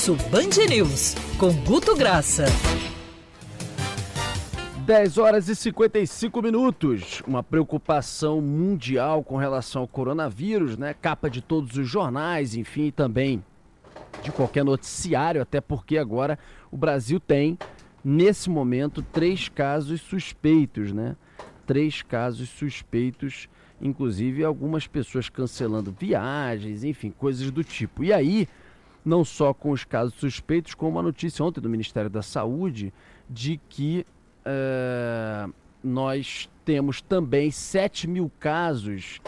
Almoço 0.00 0.16
Band 0.30 0.64
News, 0.70 1.14
com 1.36 1.52
Guto 1.62 1.94
Graça. 1.94 2.46
10 4.86 5.18
horas 5.18 5.46
e 5.50 5.54
55 5.54 6.40
minutos. 6.40 7.22
Uma 7.26 7.42
preocupação 7.42 8.40
mundial 8.40 9.22
com 9.22 9.36
relação 9.36 9.82
ao 9.82 9.88
coronavírus, 9.88 10.78
né? 10.78 10.94
Capa 10.94 11.28
de 11.28 11.42
todos 11.42 11.76
os 11.76 11.86
jornais, 11.86 12.54
enfim, 12.54 12.90
também 12.90 13.44
de 14.22 14.32
qualquer 14.32 14.64
noticiário, 14.64 15.42
até 15.42 15.60
porque 15.60 15.98
agora 15.98 16.38
o 16.70 16.78
Brasil 16.78 17.20
tem, 17.20 17.58
nesse 18.02 18.48
momento, 18.48 19.02
três 19.02 19.50
casos 19.50 20.00
suspeitos, 20.00 20.92
né? 20.92 21.14
Três 21.66 22.00
casos 22.00 22.48
suspeitos, 22.48 23.50
inclusive 23.82 24.44
algumas 24.44 24.86
pessoas 24.86 25.28
cancelando 25.28 25.94
viagens, 25.98 26.84
enfim, 26.84 27.10
coisas 27.10 27.50
do 27.50 27.62
tipo. 27.62 28.02
E 28.02 28.14
aí, 28.14 28.48
não 29.04 29.24
só 29.24 29.52
com 29.54 29.70
os 29.70 29.84
casos 29.84 30.14
suspeitos, 30.14 30.74
como 30.74 30.98
a 30.98 31.02
notícia 31.02 31.44
ontem 31.44 31.60
do 31.60 31.68
Ministério 31.68 32.10
da 32.10 32.22
Saúde 32.22 32.92
de 33.28 33.60
que 33.68 34.04
uh, 34.44 35.52
nós 35.82 36.48
temos 36.64 37.00
também 37.00 37.50
7 37.50 38.08
mil 38.08 38.30
casos. 38.38 39.20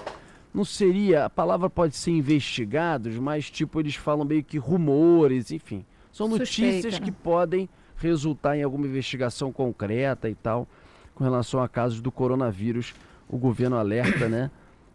Não 0.52 0.64
seria, 0.64 1.24
a 1.24 1.30
palavra 1.30 1.70
pode 1.70 1.96
ser 1.96 2.10
investigados, 2.10 3.16
mas 3.16 3.50
tipo 3.50 3.80
eles 3.80 3.94
falam 3.94 4.24
meio 4.24 4.44
que 4.44 4.58
rumores, 4.58 5.50
enfim. 5.50 5.84
São 6.12 6.28
notícias 6.28 6.98
né? 6.98 7.00
que 7.00 7.10
podem 7.10 7.68
resultar 7.96 8.56
em 8.56 8.62
alguma 8.62 8.86
investigação 8.86 9.50
concreta 9.50 10.28
e 10.28 10.34
tal, 10.34 10.68
com 11.14 11.24
relação 11.24 11.62
a 11.62 11.68
casos 11.68 12.00
do 12.00 12.12
coronavírus. 12.12 12.94
O 13.28 13.38
governo 13.38 13.76
alerta, 13.76 14.28
né, 14.28 14.50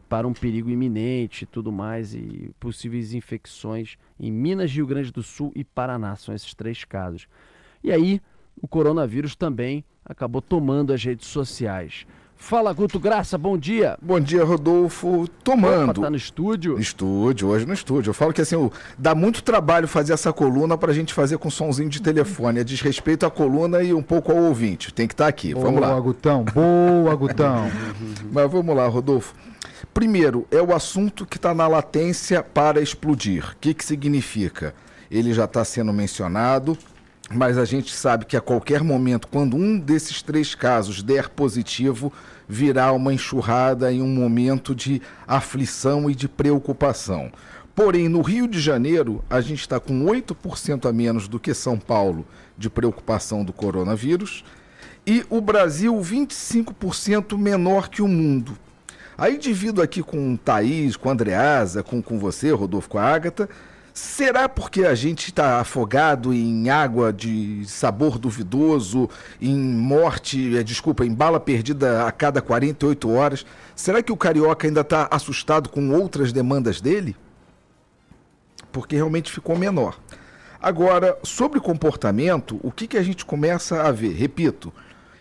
para 0.08 0.28
um 0.28 0.34
perigo 0.34 0.70
iminente 0.70 1.44
e 1.44 1.48
tudo 1.48 1.72
mais, 1.72 2.14
e 2.14 2.52
possíveis 2.60 3.14
infecções 3.14 3.98
em 4.20 4.32
Minas, 4.32 4.72
Rio 4.72 4.88
Grande 4.88 5.12
do 5.12 5.22
Sul 5.22 5.52
e 5.56 5.64
Paraná. 5.64 6.16
São 6.16 6.34
esses 6.34 6.54
três 6.54 6.84
casos. 6.84 7.28
E 7.84 7.92
aí, 7.92 8.22
o 8.62 8.68
coronavírus 8.68 9.36
também 9.36 9.84
acabou 10.04 10.42
tomando 10.42 10.94
as 10.94 11.04
redes 11.04 11.28
sociais. 11.28 12.08
Fala, 12.38 12.72
Guto 12.72 13.00
Graça, 13.00 13.38
bom 13.38 13.58
dia. 13.58 13.98
Bom 14.02 14.20
dia, 14.20 14.44
Rodolfo. 14.44 15.28
Tomando. 15.44 15.90
Opa, 15.92 16.02
tá 16.04 16.10
no 16.10 16.16
estúdio? 16.16 16.80
Estúdio, 16.80 17.50
hoje 17.50 17.66
no 17.66 17.74
estúdio. 17.74 18.12
Eu 18.12 18.14
falo 18.14 18.32
que 18.32 18.40
assim, 18.40 18.70
dá 18.98 19.16
muito 19.16 19.44
trabalho 19.44 19.88
fazer 19.88 20.14
essa 20.14 20.32
coluna 20.32 20.78
pra 20.78 20.94
gente 20.94 21.14
fazer 21.14 21.40
com 21.40 21.50
somzinho 21.50 21.90
de 21.90 22.02
telefone. 22.02 22.60
É 22.60 22.64
desrespeito 22.64 23.26
à 23.26 23.32
coluna 23.32 23.82
e 23.82 23.94
um 23.94 24.04
pouco 24.04 24.32
ao 24.32 24.38
ouvinte. 24.38 24.94
Tem 24.94 25.08
que 25.08 25.14
estar 25.14 25.26
tá 25.26 25.30
aqui. 25.30 25.54
Boa, 25.54 25.66
vamos 25.66 25.82
lá. 25.82 25.88
Boa, 25.90 26.00
Gutão. 26.00 26.46
Boa, 26.46 27.16
Gutão. 27.16 27.72
Mas 28.32 28.52
vamos 28.52 28.76
lá, 28.76 28.88
Rodolfo. 28.88 29.34
Primeiro, 29.94 30.48
é 30.52 30.62
o 30.62 30.74
assunto 30.74 31.26
que 31.26 31.38
está 31.38 31.54
na 31.54 31.68
latência 31.68 32.44
para 32.44 32.80
explodir. 32.80 33.52
O 33.54 33.56
que, 33.60 33.74
que 33.74 33.84
significa? 33.84 34.74
Ele 35.10 35.34
já 35.34 35.46
está 35.46 35.66
sendo 35.66 35.92
mencionado, 35.92 36.78
mas 37.30 37.58
a 37.58 37.66
gente 37.66 37.94
sabe 37.94 38.26
que 38.26 38.38
a 38.38 38.42
qualquer 38.42 38.82
momento, 38.82 39.28
quando 39.28 39.58
um 39.58 39.78
desses 39.78 40.22
três 40.22 40.56
casos 40.56 41.04
der 41.04 41.30
positivo, 41.30 42.12
virá 42.48 42.92
uma 42.94 43.14
enxurrada 43.14 43.92
em 43.92 44.02
um 44.02 44.08
momento 44.08 44.74
de 44.74 45.02
aflição 45.28 46.10
e 46.10 46.16
de 46.16 46.30
preocupação. 46.30 47.32
Porém, 47.76 48.08
no 48.08 48.22
Rio 48.22 48.48
de 48.48 48.60
Janeiro, 48.60 49.24
a 49.30 49.42
gente 49.42 49.60
está 49.60 49.80
com 49.80 50.06
8% 50.06 50.90
a 50.90 50.94
menos 50.94 51.28
do 51.28 51.40
que 51.40 51.54
São 51.54 51.78
Paulo 51.78 52.26
de 52.58 52.70
preocupação 52.70 53.44
do 53.44 53.54
coronavírus 53.54 54.44
e 55.06 55.26
o 55.30 55.40
Brasil 55.40 55.94
25% 55.96 57.38
menor 57.38 57.90
que 57.90 58.02
o 58.02 58.08
mundo. 58.08 58.58
Aí 59.18 59.38
divido 59.38 59.82
aqui 59.82 60.02
com 60.02 60.34
o 60.34 60.38
Thaís, 60.38 60.96
com 60.96 61.10
a 61.10 61.12
Andreasa, 61.12 61.84
com, 61.84 62.02
com 62.02 62.18
você, 62.18 62.52
Rodolfo, 62.52 62.90
com 62.90 62.98
a 62.98 63.04
Ágata, 63.04 63.50
Será 63.98 64.48
porque 64.48 64.84
a 64.84 64.94
gente 64.94 65.30
está 65.30 65.60
afogado 65.60 66.32
em 66.32 66.70
água 66.70 67.12
de 67.12 67.66
sabor 67.66 68.20
duvidoso, 68.20 69.10
em 69.42 69.58
morte, 69.58 70.56
é, 70.56 70.62
desculpa, 70.62 71.04
em 71.04 71.12
bala 71.12 71.40
perdida 71.40 72.06
a 72.06 72.12
cada 72.12 72.40
48 72.40 73.10
horas? 73.10 73.44
Será 73.76 74.04
que 74.04 74.12
o 74.12 74.16
carioca 74.16 74.68
ainda 74.68 74.82
está 74.82 75.08
assustado 75.10 75.68
com 75.70 75.90
outras 75.90 76.32
demandas 76.32 76.80
dele? 76.80 77.16
Porque 78.72 78.96
realmente 78.96 79.32
ficou 79.32 79.58
menor. 79.58 80.00
Agora, 80.62 81.18
sobre 81.24 81.60
comportamento, 81.60 82.60
o 82.62 82.72
que, 82.72 82.86
que 82.86 83.00
a 83.00 83.04
gente 83.04 83.26
começa 83.26 83.82
a 83.82 83.92
ver? 83.92 84.14
Repito, 84.14 84.72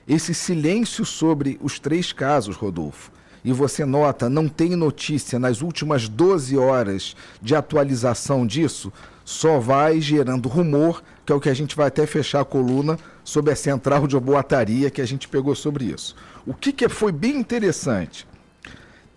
esse 0.07 0.35
silêncio 0.35 1.03
sobre 1.07 1.59
os 1.63 1.79
três 1.79 2.13
casos, 2.13 2.57
Rodolfo 2.57 3.16
e 3.47 3.53
você 3.53 3.85
nota, 3.85 4.29
não 4.29 4.49
tem 4.49 4.75
notícia 4.75 5.39
nas 5.39 5.63
últimas 5.63 6.09
12 6.09 6.59
horas 6.59 7.15
de 7.41 7.55
atualização 7.55 8.45
disso, 8.45 8.93
só 9.25 9.61
vai 9.61 10.01
gerando 10.01 10.49
rumor, 10.49 11.01
que 11.25 11.33
é 11.33 11.37
o 11.37 11.39
que 11.39 11.49
a 11.49 11.55
gente 11.55 11.77
vai 11.77 11.87
até 11.87 12.05
fechar 12.07 12.41
a 12.41 12.45
coluna 12.45 12.99
sobre 13.23 13.53
a 13.53 13.57
central 13.57 14.09
de 14.09 14.19
boataria 14.19 14.91
que 14.91 15.01
a 15.01 15.07
gente 15.07 15.29
pegou 15.29 15.55
sobre 15.55 15.85
isso. 15.85 16.17
O 16.45 16.53
que, 16.53 16.73
que 16.73 16.89
foi 16.89 17.13
bem 17.13 17.37
interessante? 17.37 18.27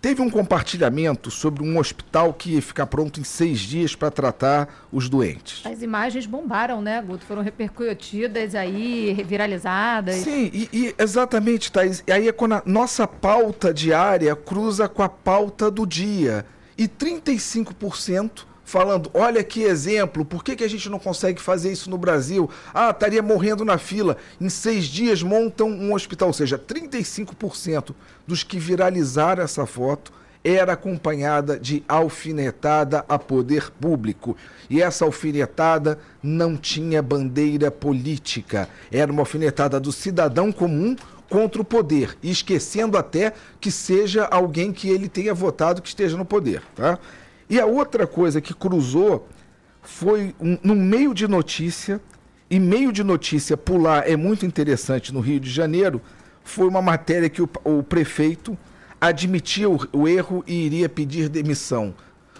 Teve 0.00 0.22
um 0.22 0.30
compartilhamento 0.30 1.30
sobre 1.30 1.62
um 1.62 1.78
hospital 1.78 2.32
que 2.32 2.54
ia 2.54 2.62
ficar 2.62 2.86
pronto 2.86 3.20
em 3.20 3.24
seis 3.24 3.58
dias 3.60 3.94
para 3.94 4.10
tratar 4.10 4.86
os 4.90 5.10
doentes. 5.10 5.60
As 5.66 5.82
imagens 5.82 6.24
bombaram, 6.24 6.80
né, 6.80 7.02
Guto? 7.02 7.26
Foram 7.26 7.42
repercutidas 7.42 8.54
aí, 8.54 9.12
viralizadas. 9.28 10.16
Sim, 10.16 10.50
e, 10.54 10.68
e 10.72 10.94
exatamente, 10.98 11.70
Thaís. 11.70 12.02
E 12.06 12.12
aí 12.12 12.28
é 12.28 12.32
quando 12.32 12.54
a 12.54 12.62
nossa 12.64 13.06
pauta 13.06 13.74
diária 13.74 14.34
cruza 14.34 14.88
com 14.88 15.02
a 15.02 15.08
pauta 15.08 15.70
do 15.70 15.86
dia. 15.86 16.46
E 16.78 16.88
35% 16.88 18.46
falando: 18.70 19.10
olha 19.12 19.42
que 19.42 19.62
exemplo, 19.62 20.24
por 20.24 20.44
que, 20.44 20.56
que 20.56 20.64
a 20.64 20.68
gente 20.68 20.88
não 20.88 20.98
consegue 20.98 21.40
fazer 21.40 21.72
isso 21.72 21.90
no 21.90 21.98
Brasil? 21.98 22.48
Ah, 22.72 22.90
estaria 22.90 23.22
morrendo 23.22 23.64
na 23.64 23.76
fila. 23.76 24.16
Em 24.40 24.48
seis 24.48 24.86
dias 24.86 25.22
montam 25.22 25.68
um 25.68 25.92
hospital. 25.92 26.28
Ou 26.28 26.34
seja, 26.34 26.58
35% 26.58 27.94
dos 28.26 28.42
que 28.42 28.58
viralizaram 28.58 29.42
essa 29.42 29.66
foto 29.66 30.12
era 30.42 30.72
acompanhada 30.72 31.58
de 31.58 31.84
alfinetada 31.86 33.04
a 33.08 33.18
poder 33.18 33.70
público. 33.72 34.36
E 34.70 34.80
essa 34.80 35.04
alfinetada 35.04 35.98
não 36.22 36.56
tinha 36.56 37.02
bandeira 37.02 37.70
política. 37.70 38.68
Era 38.90 39.12
uma 39.12 39.22
alfinetada 39.22 39.78
do 39.78 39.92
cidadão 39.92 40.50
comum 40.50 40.96
contra 41.28 41.62
o 41.62 41.64
poder, 41.64 42.18
esquecendo 42.22 42.98
até 42.98 43.32
que 43.60 43.70
seja 43.70 44.24
alguém 44.24 44.72
que 44.72 44.88
ele 44.88 45.08
tenha 45.08 45.32
votado 45.32 45.80
que 45.80 45.88
esteja 45.88 46.16
no 46.16 46.24
poder, 46.24 46.60
tá? 46.74 46.98
E 47.50 47.58
a 47.58 47.66
outra 47.66 48.06
coisa 48.06 48.40
que 48.40 48.54
cruzou 48.54 49.28
foi 49.82 50.36
um, 50.40 50.56
no 50.62 50.76
meio 50.76 51.12
de 51.12 51.26
notícia, 51.26 52.00
e 52.48 52.60
meio 52.60 52.92
de 52.92 53.02
notícia 53.02 53.56
pular 53.56 54.08
é 54.08 54.16
muito 54.16 54.46
interessante 54.46 55.12
no 55.12 55.18
Rio 55.18 55.40
de 55.40 55.50
Janeiro, 55.50 56.00
foi 56.44 56.68
uma 56.68 56.80
matéria 56.80 57.28
que 57.28 57.42
o, 57.42 57.48
o 57.64 57.82
prefeito 57.82 58.56
admitia 59.00 59.68
o, 59.68 59.80
o 59.92 60.06
erro 60.06 60.44
e 60.46 60.64
iria 60.64 60.88
pedir 60.88 61.28
demissão. 61.28 61.92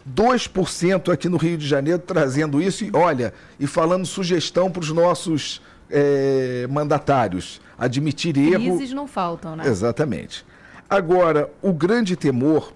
2% 0.08 1.12
aqui 1.12 1.28
no 1.28 1.36
Rio 1.36 1.58
de 1.58 1.66
Janeiro 1.66 1.98
trazendo 1.98 2.62
isso 2.62 2.84
e 2.84 2.90
olha, 2.94 3.34
e 3.58 3.66
falando 3.66 4.06
sugestão 4.06 4.70
para 4.70 4.80
os 4.80 4.90
nossos 4.90 5.60
é, 5.90 6.68
mandatários. 6.70 7.60
Admitir 7.76 8.36
erro. 8.36 8.76
Crises 8.76 8.92
não 8.92 9.08
faltam, 9.08 9.56
né? 9.56 9.66
Exatamente. 9.66 10.44
Agora, 10.88 11.50
o 11.62 11.72
grande 11.72 12.14
temor 12.14 12.72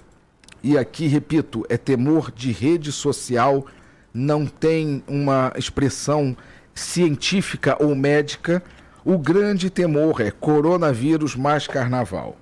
e 0.64 0.78
aqui, 0.78 1.06
repito, 1.06 1.62
é 1.68 1.76
temor 1.76 2.32
de 2.32 2.50
rede 2.50 2.90
social, 2.90 3.66
não 4.14 4.46
tem 4.46 5.04
uma 5.06 5.52
expressão 5.56 6.34
científica 6.74 7.76
ou 7.78 7.94
médica. 7.94 8.62
O 9.04 9.18
grande 9.18 9.68
temor 9.68 10.22
é 10.22 10.30
coronavírus 10.30 11.36
mais 11.36 11.66
carnaval. 11.66 12.38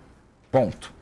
Ponto. 0.52 0.92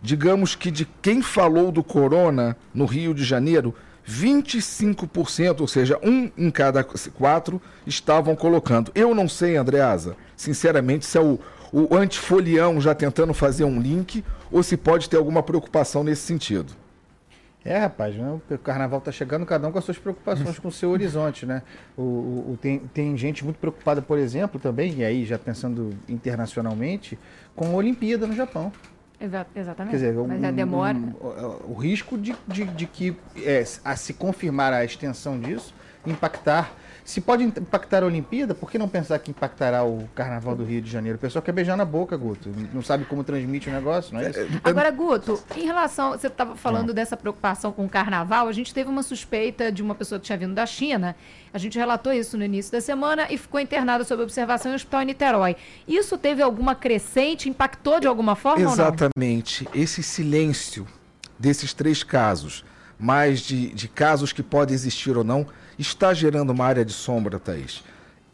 Digamos 0.00 0.54
que 0.54 0.70
de 0.70 0.86
quem 1.02 1.20
falou 1.20 1.72
do 1.72 1.82
corona 1.82 2.56
no 2.72 2.84
Rio 2.84 3.12
de 3.12 3.24
Janeiro, 3.24 3.74
25%, 4.08 5.62
ou 5.62 5.66
seja, 5.66 5.98
um 6.00 6.30
em 6.38 6.48
cada 6.48 6.84
quatro, 6.84 7.60
estavam 7.84 8.36
colocando. 8.36 8.92
Eu 8.94 9.16
não 9.16 9.28
sei, 9.28 9.56
Andreasa, 9.56 10.16
sinceramente, 10.36 11.06
se 11.06 11.18
é 11.18 11.20
o, 11.20 11.40
o 11.72 11.96
antifolião 11.96 12.80
já 12.80 12.94
tentando 12.94 13.34
fazer 13.34 13.64
um 13.64 13.80
link 13.80 14.22
ou 14.52 14.62
se 14.62 14.76
pode 14.76 15.08
ter 15.08 15.16
alguma 15.16 15.42
preocupação 15.42 16.04
nesse 16.04 16.22
sentido. 16.22 16.72
É, 17.64 17.78
rapaz, 17.78 18.16
né? 18.16 18.40
o 18.50 18.58
carnaval 18.58 18.98
está 18.98 19.12
chegando, 19.12 19.46
cada 19.46 19.68
um 19.68 19.72
com 19.72 19.78
as 19.78 19.84
suas 19.84 19.96
preocupações, 19.98 20.58
com 20.58 20.66
o 20.66 20.72
seu 20.72 20.90
horizonte, 20.90 21.46
né? 21.46 21.62
O, 21.96 22.02
o, 22.02 22.58
tem, 22.60 22.80
tem 22.92 23.16
gente 23.16 23.44
muito 23.44 23.56
preocupada, 23.58 24.02
por 24.02 24.18
exemplo, 24.18 24.60
também, 24.60 24.94
e 24.96 25.04
aí 25.04 25.24
já 25.24 25.38
pensando 25.38 25.90
internacionalmente, 26.08 27.16
com 27.54 27.66
a 27.66 27.70
Olimpíada 27.70 28.26
no 28.26 28.34
Japão. 28.34 28.72
Exa 29.20 29.46
exatamente. 29.54 29.92
Quer 29.92 29.96
dizer, 30.08 30.18
um, 30.18 30.26
Mas 30.26 30.42
a 30.42 30.50
demora. 30.50 30.98
Um, 30.98 31.10
o, 31.20 31.72
o 31.72 31.74
risco 31.74 32.18
de, 32.18 32.34
de, 32.48 32.64
de 32.64 32.86
que, 32.86 33.16
é, 33.36 33.64
a 33.84 33.94
se 33.94 34.12
confirmar 34.12 34.72
a 34.72 34.84
extensão 34.84 35.38
disso, 35.38 35.72
impactar 36.04 36.74
Se 37.04 37.20
pode 37.20 37.42
impactar 37.42 38.04
a 38.04 38.06
Olimpíada, 38.06 38.54
por 38.54 38.70
que 38.70 38.78
não 38.78 38.88
pensar 38.88 39.18
que 39.18 39.30
impactará 39.30 39.84
o 39.84 40.08
Carnaval 40.14 40.54
do 40.54 40.64
Rio 40.64 40.80
de 40.80 40.88
Janeiro? 40.90 41.16
O 41.16 41.20
pessoal 41.20 41.42
quer 41.42 41.50
beijar 41.50 41.76
na 41.76 41.84
boca, 41.84 42.16
Guto. 42.16 42.48
Não 42.72 42.80
sabe 42.80 43.04
como 43.04 43.24
transmite 43.24 43.68
o 43.68 43.72
negócio, 43.72 44.14
não 44.14 44.20
é 44.20 44.30
isso? 44.30 44.40
Agora, 44.62 44.90
Guto, 44.90 45.42
em 45.56 45.64
relação. 45.64 46.12
Você 46.12 46.28
estava 46.28 46.54
falando 46.54 46.94
dessa 46.94 47.16
preocupação 47.16 47.72
com 47.72 47.84
o 47.84 47.88
carnaval, 47.88 48.46
a 48.46 48.52
gente 48.52 48.72
teve 48.72 48.88
uma 48.88 49.02
suspeita 49.02 49.72
de 49.72 49.82
uma 49.82 49.94
pessoa 49.94 50.18
que 50.20 50.26
tinha 50.26 50.38
vindo 50.38 50.54
da 50.54 50.64
China. 50.64 51.16
A 51.52 51.58
gente 51.58 51.76
relatou 51.76 52.12
isso 52.12 52.38
no 52.38 52.44
início 52.44 52.70
da 52.70 52.80
semana 52.80 53.26
e 53.30 53.36
ficou 53.36 53.60
internada 53.60 54.04
sob 54.04 54.22
observação 54.22 54.70
em 54.70 54.74
um 54.74 54.76
hospital 54.76 55.02
em 55.02 55.06
Niterói. 55.06 55.56
Isso 55.88 56.16
teve 56.16 56.40
alguma 56.40 56.74
crescente? 56.74 57.48
Impactou 57.48 57.98
de 57.98 58.06
alguma 58.06 58.36
forma 58.36 58.62
Exatamente. 58.62 59.68
Esse 59.74 60.02
silêncio 60.02 60.86
desses 61.38 61.74
três 61.74 62.04
casos, 62.04 62.64
mais 62.98 63.40
de, 63.40 63.68
de 63.74 63.88
casos 63.88 64.32
que 64.32 64.42
podem 64.42 64.74
existir 64.74 65.16
ou 65.16 65.24
não, 65.24 65.46
está 65.78 66.12
gerando 66.12 66.50
uma 66.50 66.64
área 66.64 66.84
de 66.84 66.92
sombra, 66.92 67.38
Thaís. 67.38 67.82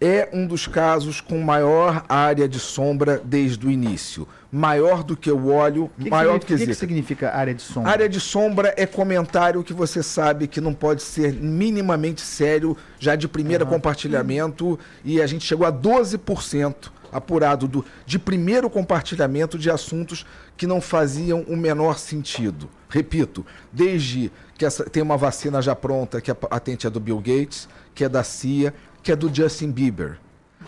É 0.00 0.29
um 0.32 0.46
dos 0.46 0.67
casos 0.69 1.20
com 1.20 1.40
maior 1.40 2.05
área 2.08 2.49
de 2.49 2.61
sombra 2.61 3.20
desde 3.25 3.67
o 3.67 3.70
início. 3.70 4.29
Maior 4.50 5.02
do 5.02 5.17
que 5.17 5.31
o 5.31 5.49
óleo, 5.49 5.90
Que 5.99 6.05
que 6.05 6.11
maior 6.11 6.38
do 6.38 6.46
que 6.46 6.55
O 6.55 6.56
que, 6.56 6.67
que 6.67 6.75
significa 6.75 7.35
área 7.35 7.52
de 7.52 7.61
sombra? 7.61 7.90
Área 7.90 8.08
de 8.08 8.20
sombra 8.20 8.75
é 8.76 8.87
comentário 8.87 9.64
que 9.64 9.73
você 9.73 10.00
sabe 10.00 10.46
que 10.46 10.61
não 10.61 10.73
pode 10.73 11.02
ser 11.02 11.32
minimamente 11.32 12.20
sério, 12.20 12.76
já 13.00 13.17
de 13.17 13.26
primeiro 13.26 13.67
compartilhamento, 13.67 14.79
e 15.05 15.20
a 15.20 15.26
gente 15.26 15.44
chegou 15.44 15.67
a 15.67 15.73
12% 15.73 16.93
apurado 17.12 17.67
do, 17.67 17.85
de 18.06 18.19
primeiro 18.19 18.70
compartilhamento 18.70 19.58
de 19.58 19.70
assuntos 19.70 20.25
que 20.56 20.67
não 20.67 20.81
faziam 20.81 21.43
o 21.49 21.56
menor 21.56 21.99
sentido. 21.99 22.69
Repito, 22.88 23.44
desde 23.73 24.32
que 24.56 24.64
essa, 24.64 24.85
tem 24.85 25.02
uma 25.02 25.17
vacina 25.17 25.61
já 25.61 25.75
pronta, 25.75 26.20
que 26.20 26.31
a 26.31 26.35
patente 26.35 26.87
é 26.87 26.90
do 26.90 26.99
Bill 26.99 27.19
Gates, 27.19 27.69
que 27.94 28.05
é 28.05 28.08
da 28.08 28.25
CIA, 28.25 28.75
que 29.02 29.12
é 29.12 29.17
do 29.17 29.32
Justin 29.32 29.70
Bieber. 29.70 30.19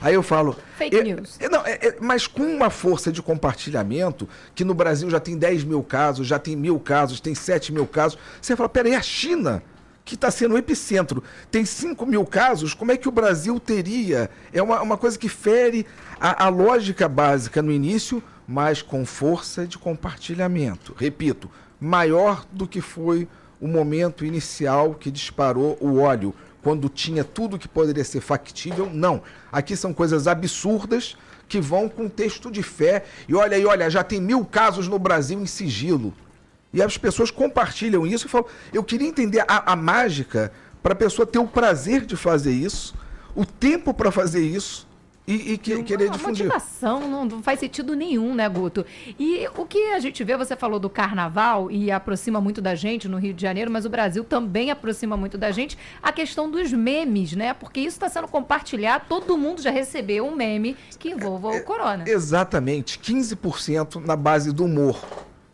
Aí 0.01 0.15
eu 0.15 0.23
falo. 0.23 0.57
Fake 0.79 0.97
é- 0.97 1.03
news. 1.03 1.37
é, 1.41 1.49
não, 1.49 1.67
é- 1.67 1.79
é- 1.89 1.97
mas 2.01 2.27
com 2.27 2.43
uma 2.45 2.71
força 2.71 3.11
de 3.11 3.21
compartilhamento, 3.21 4.29
que 4.55 4.65
no 4.65 4.73
Brasil 4.75 5.11
já 5.11 5.19
tem 5.19 5.37
10 5.37 5.65
mil 5.65 5.83
casos, 5.83 6.27
já 6.27 6.39
tem 6.39 6.55
mil 6.57 6.79
casos, 6.79 7.21
tem 7.21 7.35
7 7.35 7.73
mil 7.73 7.87
casos, 7.87 8.19
você 8.41 8.55
fala, 8.55 8.69
peraí, 8.69 8.95
a 8.95 9.03
China, 9.03 9.63
que 10.05 10.15
está 10.15 10.31
sendo 10.31 10.55
o 10.55 10.59
epicentro, 10.59 11.23
tem 11.51 11.65
5 11.65 12.07
mil 12.07 12.25
casos, 12.25 12.73
como 12.73 12.93
é 12.93 12.97
que 12.97 13.09
o 13.09 13.13
Brasil 13.13 13.59
teria? 13.61 14.31
É 14.53 14.63
uma, 14.63 14.81
uma 14.81 14.97
coisa 14.97 15.19
que 15.19 15.29
fere 15.29 15.87
a, 16.21 16.47
a 16.47 16.49
lógica 16.49 17.09
básica 17.09 17.61
no 17.61 17.71
início, 17.71 18.23
mas 18.47 18.83
com 18.83 19.05
força 19.05 19.67
de 19.67 19.77
compartilhamento. 19.79 20.95
Repito, 20.97 21.51
maior 21.81 22.45
do 22.53 22.67
que 22.67 22.81
foi 22.81 23.27
o 23.61 23.67
momento 23.67 24.25
inicial 24.25 24.95
que 24.95 25.11
disparou 25.11 25.77
o 25.81 25.99
óleo, 25.99 26.35
quando 26.63 26.89
tinha 26.89 27.25
tudo 27.25 27.59
que 27.59 27.69
poderia 27.69 28.05
ser 28.05 28.21
factível. 28.21 28.91
Não. 28.93 29.23
Aqui 29.51 29.77
são 29.77 29.93
coisas 29.93 30.27
absurdas 30.27 31.17
que 31.49 31.61
vão 31.61 31.89
com 31.89 32.09
texto 32.09 32.51
de 32.51 32.63
fé. 32.63 33.05
E 33.27 33.35
olha 33.35 33.57
aí, 33.57 33.65
olha, 33.65 33.91
já 33.91 34.05
tem 34.05 34.21
mil 34.21 34.45
casos 34.45 34.87
no 34.87 34.99
Brasil 34.99 35.41
em 35.41 35.47
sigilo. 35.47 36.13
E 36.73 36.83
as 36.83 36.97
pessoas 36.97 37.31
compartilham 37.31 38.07
isso 38.07 38.27
e 38.27 38.29
falam: 38.29 38.47
eu 38.73 38.85
queria 38.85 39.09
entender 39.09 39.45
a, 39.49 39.73
a 39.73 39.77
mágica 39.77 40.53
para 40.83 40.93
a 40.93 40.97
pessoa 40.97 41.27
ter 41.27 41.39
o 41.39 41.47
prazer 41.47 42.05
de 42.05 42.17
fazer 42.17 42.53
isso, 42.53 42.95
o 43.35 43.45
tempo 43.45 43.93
para 43.93 44.11
fazer 44.11 44.43
isso 44.43 44.87
e, 45.27 45.53
e 45.53 45.59
que- 45.59 45.83
querer 45.85 46.07
Uma 46.07 46.17
difundir. 46.17 46.47
motivação 46.47 47.09
não, 47.09 47.25
não 47.25 47.43
faz 47.43 47.61
sentido 47.61 47.95
nenhum, 47.95 48.35
né, 48.35 48.49
Guto? 48.49 48.85
E 49.19 49.47
o 49.57 49.65
que 49.65 49.93
a 49.93 49.99
gente 50.01 50.25
vê, 50.25 50.37
você 50.37 50.57
falou 50.57 50.81
do 50.81 50.91
carnaval 50.91 51.71
e 51.71 51.91
aproxima 51.91 52.41
muito 52.41 52.61
da 52.61 52.75
gente 52.75 53.07
no 53.07 53.17
Rio 53.19 53.33
de 53.33 53.41
Janeiro, 53.43 53.71
mas 53.71 53.85
o 53.85 53.91
Brasil 53.91 54.25
também 54.25 54.71
aproxima 54.71 55.17
muito 55.17 55.39
da 55.39 55.51
gente 55.53 55.79
a 56.03 56.11
questão 56.13 56.51
dos 56.51 56.73
memes, 56.73 57.35
né? 57.35 57.55
Porque 57.55 57.79
isso 57.81 57.97
está 57.97 58.09
sendo 58.09 58.27
compartilhado, 58.27 59.05
todo 59.09 59.37
mundo 59.39 59.63
já 59.63 59.71
recebeu 59.71 60.27
um 60.27 60.35
meme 60.35 60.77
que 60.99 61.11
envolva 61.11 61.49
o 61.49 61.63
corona. 61.63 62.05
Exatamente, 62.09 62.99
15% 62.99 64.05
na 64.05 64.17
base 64.17 64.53
do 64.53 64.65
humor. 64.65 65.01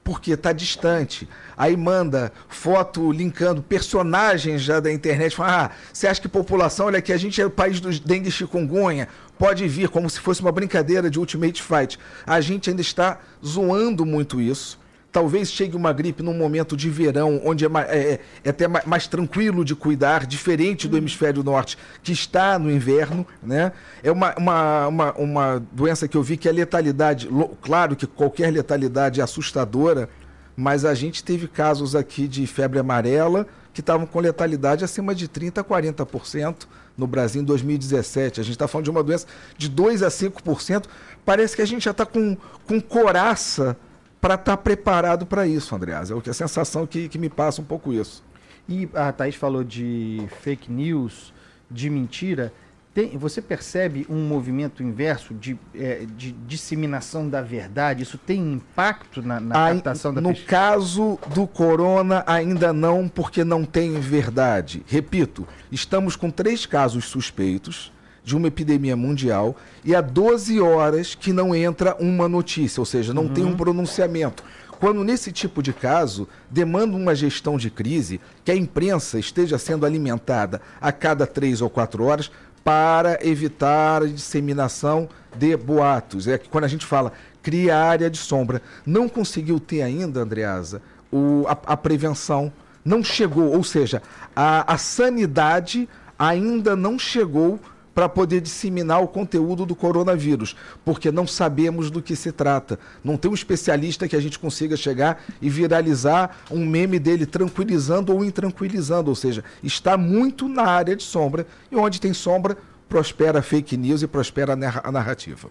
Porque 0.02 0.30
está 0.34 0.52
distante. 0.52 1.28
Aí 1.56 1.76
manda 1.76 2.32
foto 2.48 3.10
linkando 3.10 3.60
personagens 3.60 4.62
já 4.62 4.78
da 4.78 4.92
internet. 4.92 5.34
Fala, 5.34 5.64
ah, 5.64 5.70
você 5.92 6.06
acha 6.06 6.20
que 6.20 6.28
população, 6.28 6.86
olha 6.86 7.00
aqui, 7.00 7.12
a 7.12 7.16
gente 7.16 7.42
é 7.42 7.44
o 7.44 7.50
país 7.50 7.80
dos 7.80 7.98
dengue 7.98 8.30
chikungunya. 8.30 9.08
Pode 9.38 9.66
vir 9.68 9.88
como 9.88 10.08
se 10.08 10.18
fosse 10.20 10.40
uma 10.40 10.52
brincadeira 10.52 11.10
de 11.10 11.18
Ultimate 11.18 11.62
Fight. 11.62 11.98
A 12.26 12.40
gente 12.40 12.70
ainda 12.70 12.80
está 12.82 13.18
zoando 13.44 14.04
muito 14.06 14.40
isso. 14.40 14.78
Talvez 15.12 15.50
chegue 15.50 15.74
uma 15.74 15.92
gripe 15.94 16.22
num 16.22 16.34
momento 16.34 16.76
de 16.76 16.90
verão, 16.90 17.40
onde 17.42 17.64
é, 17.64 17.68
é- 17.68 17.98
é- 18.12 18.20
é 18.44 18.50
até 18.50 18.68
ma- 18.68 18.82
mais 18.84 19.06
tranquilo 19.06 19.64
de 19.64 19.74
cuidar, 19.74 20.26
diferente 20.26 20.86
do 20.86 20.96
hemisfério 20.96 21.42
norte, 21.42 21.78
que 22.02 22.12
está 22.12 22.58
no 22.58 22.70
inverno. 22.70 23.26
Né? 23.42 23.72
É 24.02 24.12
uma, 24.12 24.34
uma, 24.36 24.86
uma, 24.88 25.12
uma 25.14 25.62
doença 25.72 26.06
que 26.06 26.16
eu 26.18 26.22
vi 26.22 26.36
que 26.36 26.48
a 26.48 26.52
letalidade, 26.52 27.28
lo- 27.28 27.56
claro 27.62 27.96
que 27.96 28.06
qualquer 28.06 28.50
letalidade 28.52 29.20
é 29.20 29.24
assustadora, 29.24 30.08
mas 30.56 30.84
a 30.84 30.94
gente 30.94 31.22
teve 31.22 31.46
casos 31.46 31.94
aqui 31.94 32.26
de 32.26 32.46
febre 32.46 32.78
amarela 32.78 33.46
que 33.74 33.80
estavam 33.80 34.06
com 34.06 34.18
letalidade 34.20 34.84
acima 34.84 35.14
de 35.14 35.28
30% 35.28 35.58
a 35.58 35.64
40% 35.64 36.66
no 36.96 37.06
Brasil 37.06 37.42
em 37.42 37.44
2017. 37.44 38.40
A 38.40 38.42
gente 38.42 38.54
está 38.54 38.66
falando 38.66 38.84
de 38.84 38.90
uma 38.90 39.02
doença 39.02 39.26
de 39.58 39.70
2% 39.70 40.02
a 40.02 40.08
5%. 40.08 40.86
Parece 41.26 41.54
que 41.54 41.60
a 41.60 41.66
gente 41.66 41.84
já 41.84 41.90
está 41.90 42.06
com, 42.06 42.36
com 42.66 42.80
coraça 42.80 43.76
para 44.18 44.34
estar 44.34 44.56
preparado 44.56 45.26
para 45.26 45.46
isso, 45.46 45.74
Andreas. 45.74 46.10
É 46.10 46.14
a 46.14 46.32
sensação 46.32 46.86
que, 46.86 47.06
que 47.06 47.18
me 47.18 47.28
passa 47.28 47.60
um 47.60 47.64
pouco 47.64 47.92
isso. 47.92 48.24
E 48.66 48.88
a 48.94 49.12
Thaís 49.12 49.34
falou 49.34 49.62
de 49.62 50.26
fake 50.40 50.72
news, 50.72 51.34
de 51.70 51.90
mentira. 51.90 52.52
Tem- 52.96 53.10
você 53.18 53.42
percebe 53.42 54.06
um 54.08 54.26
movimento 54.26 54.82
inverso 54.82 55.34
de, 55.34 55.58
eh, 55.74 56.06
de 56.16 56.32
disseminação 56.32 57.28
da 57.28 57.42
verdade? 57.42 58.02
Isso 58.02 58.16
tem 58.16 58.54
impacto 58.54 59.20
na, 59.20 59.38
na 59.38 59.54
captação 59.54 60.14
da 60.14 60.20
no 60.22 60.30
pesquisa? 60.30 60.48
caso 60.48 61.18
do 61.34 61.46
corona, 61.46 62.24
ainda 62.26 62.72
não, 62.72 63.06
porque 63.06 63.44
não 63.44 63.66
tem 63.66 64.00
verdade. 64.00 64.82
Repito, 64.86 65.46
estamos 65.70 66.16
com 66.16 66.30
três 66.30 66.64
casos 66.64 67.04
suspeitos 67.04 67.92
de 68.24 68.34
uma 68.34 68.48
epidemia 68.48 68.96
mundial 68.96 69.54
e 69.84 69.94
há 69.94 70.00
12 70.00 70.58
horas 70.58 71.14
que 71.14 71.34
não 71.34 71.54
entra 71.54 71.94
uma 72.00 72.26
notícia, 72.26 72.80
ou 72.80 72.86
seja, 72.86 73.12
não 73.12 73.28
tem 73.28 73.44
um 73.44 73.54
pronunciamento. 73.54 74.42
Quando 74.78 75.02
nesse 75.02 75.32
tipo 75.32 75.62
de 75.62 75.72
caso 75.72 76.28
demanda 76.50 76.96
uma 76.96 77.14
gestão 77.14 77.56
de 77.56 77.70
crise, 77.70 78.20
que 78.44 78.50
a 78.50 78.56
imprensa 78.56 79.18
esteja 79.18 79.56
sendo 79.58 79.86
alimentada 79.86 80.60
a 80.78 80.92
cada 80.92 81.26
três 81.26 81.62
ou 81.62 81.70
quatro 81.70 82.04
horas 82.04 82.30
para 82.66 83.24
evitar 83.24 84.02
a 84.02 84.06
disseminação 84.08 85.08
de 85.36 85.56
boatos. 85.56 86.26
É 86.26 86.36
que 86.36 86.48
quando 86.48 86.64
a 86.64 86.68
gente 86.68 86.84
fala 86.84 87.12
cria 87.40 87.78
área 87.78 88.10
de 88.10 88.18
sombra, 88.18 88.60
não 88.84 89.08
conseguiu 89.08 89.60
ter 89.60 89.82
ainda, 89.82 90.18
Andreasa, 90.18 90.82
o, 91.12 91.44
a, 91.46 91.52
a 91.74 91.76
prevenção. 91.76 92.52
Não 92.84 93.04
chegou, 93.04 93.54
ou 93.54 93.62
seja, 93.62 94.02
a, 94.34 94.74
a 94.74 94.76
sanidade 94.78 95.88
ainda 96.18 96.74
não 96.74 96.98
chegou 96.98 97.60
para 97.96 98.10
poder 98.10 98.42
disseminar 98.42 99.02
o 99.02 99.08
conteúdo 99.08 99.64
do 99.64 99.74
coronavírus, 99.74 100.54
porque 100.84 101.10
não 101.10 101.26
sabemos 101.26 101.90
do 101.90 102.02
que 102.02 102.14
se 102.14 102.30
trata. 102.30 102.78
Não 103.02 103.16
tem 103.16 103.30
um 103.30 103.34
especialista 103.34 104.06
que 104.06 104.14
a 104.14 104.20
gente 104.20 104.38
consiga 104.38 104.76
chegar 104.76 105.24
e 105.40 105.48
viralizar 105.48 106.42
um 106.50 106.66
meme 106.66 106.98
dele 106.98 107.24
tranquilizando 107.24 108.12
ou 108.12 108.22
intranquilizando, 108.22 109.08
ou 109.08 109.14
seja, 109.14 109.42
está 109.62 109.96
muito 109.96 110.46
na 110.46 110.64
área 110.64 110.94
de 110.94 111.04
sombra, 111.04 111.46
e 111.72 111.76
onde 111.76 111.98
tem 111.98 112.12
sombra, 112.12 112.58
prospera 112.86 113.40
fake 113.40 113.78
news 113.78 114.02
e 114.02 114.06
prospera 114.06 114.52
a 114.52 114.92
narrativa. 114.92 115.48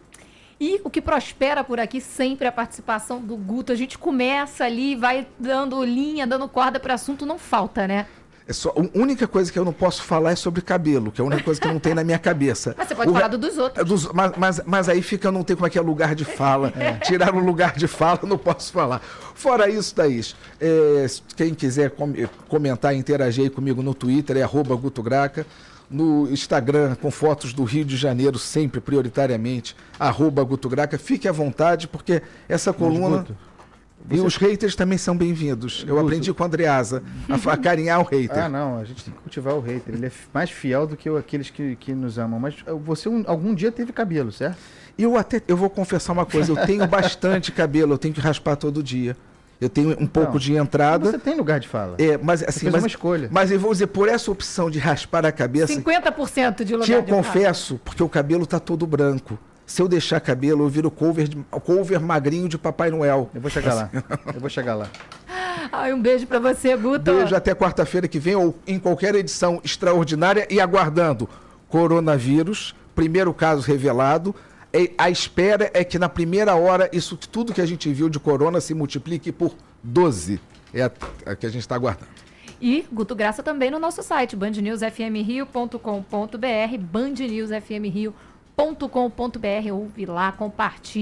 E 0.60 0.80
o 0.84 0.90
que 0.90 1.02
prospera 1.02 1.64
por 1.64 1.80
aqui 1.80 2.00
sempre 2.00 2.46
é 2.46 2.50
a 2.50 2.52
participação 2.52 3.20
do 3.20 3.36
Guto. 3.36 3.74
A 3.74 3.76
gente 3.76 3.98
começa 3.98 4.64
ali, 4.64 4.96
vai 4.96 5.28
dando 5.40 5.84
linha, 5.84 6.28
dando 6.28 6.48
corda 6.48 6.80
para 6.80 6.94
assunto, 6.94 7.26
não 7.26 7.40
falta, 7.40 7.88
né? 7.88 8.06
É 8.48 8.54
só, 8.54 8.70
a 8.70 8.98
única 9.00 9.28
coisa 9.28 9.52
que 9.52 9.58
eu 9.58 9.66
não 9.66 9.74
posso 9.74 10.04
falar 10.04 10.32
é 10.32 10.36
sobre 10.36 10.62
cabelo, 10.62 11.12
que 11.12 11.20
é 11.20 11.24
a 11.24 11.28
única 11.28 11.42
coisa 11.42 11.60
que 11.60 11.68
não 11.68 11.80
tem 11.80 11.96
na 11.96 12.04
minha 12.04 12.20
cabeça. 12.20 12.76
Mas 12.78 12.88
você 12.88 12.94
pode 12.94 13.10
O 13.10 13.14
falar 13.14 13.28
do 13.28 13.40
dos 13.40 13.58
outros. 13.58 13.82
É 13.82 13.84
dos- 13.84 14.12
mas, 14.14 14.32
mas, 14.38 14.62
mas 14.66 14.88
aí 14.90 15.02
fica, 15.02 15.32
não 15.32 15.44
tem 15.44 15.56
como 15.56 15.66
é 15.66 15.70
que 15.72 15.80
é 15.80 15.82
lugar 15.82 16.14
de 16.14 16.24
fala. 16.26 16.72
Tirar 17.04 17.34
o 17.34 17.40
lugar 17.40 17.76
de 17.76 17.88
fala, 17.88 18.20
eu 18.22 18.30
não 18.30 18.38
posso 18.38 18.72
falar. 18.72 19.00
Fora 19.34 19.68
isso, 19.68 19.96
Thaís, 19.96 20.36
é, 20.62 21.08
quem 21.36 21.56
quiser 21.56 21.90
com- 21.90 22.14
comentar 22.48 22.94
e 22.94 23.00
interagir 23.00 23.46
aí 23.46 23.50
comigo 23.50 23.82
no 23.82 23.96
Twitter 23.96 24.38
é 24.38 24.44
arroba 24.44 24.76
Guto 24.76 25.02
Graca. 25.02 25.44
No 25.90 26.28
Instagram, 26.32 26.96
com 26.96 27.10
fotos 27.12 27.52
do 27.54 27.64
Rio 27.64 27.86
de 27.86 27.96
Janeiro, 27.98 28.38
sempre 28.40 28.80
prioritariamente, 28.82 29.76
arroba 30.00 30.44
Guto 30.44 30.68
Graca. 30.70 30.98
Fique 31.00 31.28
à 31.28 31.32
vontade, 31.32 31.88
porque 31.88 32.22
essa 32.50 32.72
coluna. 32.74 33.26
Guto, 34.08 34.16
E 34.16 34.26
os 34.26 34.36
haters 34.38 34.76
também 34.76 34.98
são 34.98 35.18
bem-vindos. 35.18 35.84
Eu 35.88 35.96
Guto. 35.96 36.06
aprendi 36.08 36.34
com 36.34 36.44
a 36.44 36.46
Andreasa 36.46 37.02
a 37.30 37.52
acarinhar 37.54 38.00
o 38.00 38.04
hater. 38.04 38.44
Ah, 38.46 38.50
não, 38.50 38.78
a 38.78 38.84
gente 38.86 39.04
tem 39.04 39.14
que 39.14 39.20
cultivar 39.20 39.56
o 39.56 39.60
hater. 39.60 39.96
Ele 39.96 40.06
é 40.06 40.12
mais 40.34 40.50
fiel 40.52 40.86
do 40.86 40.96
que 40.96 41.10
aqueles 41.10 41.50
que, 41.50 41.76
que 41.78 41.94
nos 41.94 42.18
amam. 42.20 42.40
Mas 42.40 42.56
uh, 42.68 42.78
você 42.78 43.10
um- 43.10 43.24
algum 43.26 43.54
dia 43.56 43.72
teve 43.72 43.92
cabelo, 43.92 44.32
certo? 44.32 44.58
Eu 44.98 45.18
até, 45.18 45.42
eu 45.48 45.58
vou 45.58 45.70
confessar 45.70 46.14
uma 46.14 46.26
coisa, 46.26 46.52
eu 46.52 46.66
tenho 46.66 46.88
bastante 46.88 47.52
cabelo, 47.54 47.94
eu 47.94 47.98
tenho 47.98 48.14
que 48.14 48.22
raspar 48.22 48.56
todo 48.56 48.82
dia. 48.84 49.18
Eu 49.60 49.70
tenho 49.70 49.92
um 50.00 50.06
pouco 50.06 50.34
Não, 50.34 50.38
de 50.38 50.54
entrada. 50.54 51.10
Você 51.12 51.18
tem 51.18 51.36
lugar 51.36 51.60
de 51.62 51.68
fala. 51.68 51.96
É, 51.98 52.18
mas 52.18 52.42
Você 52.42 52.46
assim, 52.50 52.70
mas, 52.70 52.82
uma 52.84 52.88
escolha. 52.88 53.30
mas 53.32 53.50
eu 53.52 53.60
vou 53.60 53.72
dizer, 53.72 53.88
por 53.88 54.08
essa 54.10 54.30
opção 54.30 54.70
de 54.70 54.78
raspar 54.80 55.26
a 55.26 55.32
cabeça, 55.32 55.74
50% 55.74 56.64
de 56.66 56.74
lugar 56.74 56.86
que 56.86 56.94
eu 56.94 57.02
de 57.02 57.10
fala. 57.10 57.24
confesso, 57.24 57.80
porque 57.84 58.04
o 58.04 58.10
cabelo 58.10 58.46
tá 58.46 58.60
todo 58.60 58.86
branco. 58.86 59.40
Se 59.66 59.82
eu 59.82 59.88
deixar 59.88 60.20
cabelo, 60.20 60.64
eu 60.64 60.70
viro 60.70 60.92
cover, 60.92 61.28
de- 61.28 61.38
cover 61.64 62.00
magrinho 62.00 62.48
de 62.48 62.56
Papai 62.58 62.92
Noel. 62.92 63.30
Eu 63.34 63.42
vou 63.42 63.50
chegar 63.50 63.74
lá. 63.74 63.90
Eu 64.34 64.40
vou 64.40 64.50
chegar 64.50 64.76
lá. 64.76 64.88
Ai, 65.72 65.92
um 65.94 66.02
beijo 66.02 66.28
pra 66.28 66.38
você, 66.40 66.76
Guto. 66.78 67.12
Beijo 67.12 67.36
até 67.36 67.56
quarta-feira 67.56 68.08
que 68.08 68.20
vem, 68.20 68.36
ou 68.36 68.56
em 68.68 68.78
qualquer 68.78 69.16
edição 69.16 69.60
extraordinária, 69.64 70.46
e 70.50 70.60
aguardando 70.62 71.28
coronavírus, 71.68 72.76
primeiro 72.94 73.34
caso 73.34 73.62
revelado. 73.62 74.36
E 74.72 74.94
a 74.98 75.10
espera 75.10 75.72
é 75.74 75.84
que 75.84 75.98
na 75.98 76.08
primeira 76.10 76.54
hora, 76.56 76.88
isso 76.94 77.18
tudo 77.18 77.54
que 77.54 77.62
a 77.62 77.66
gente 77.66 77.92
viu 77.92 78.08
de 78.10 78.20
corona 78.20 78.62
se 78.62 78.74
multiplique 78.76 79.32
por 79.32 79.56
12. 79.82 80.40
É 80.74 80.84
a, 80.84 80.92
a 81.26 81.36
que 81.36 81.46
a 81.46 81.50
gente 81.50 81.62
está 81.62 81.76
aguardando. 81.76 82.12
E 82.62 82.86
Guto 82.92 83.16
Graça 83.16 83.42
também 83.42 83.72
no 83.72 83.80
nosso 83.80 84.04
site, 84.04 84.36
bandnewsfmrio.com.br, 84.36 86.78
bandnewsfmrio.com.br. 86.80 88.35
Ouve 89.72 90.06
lá, 90.06 90.32
compartilha. 90.32 90.94